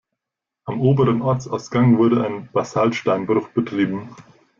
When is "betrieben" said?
3.49-4.09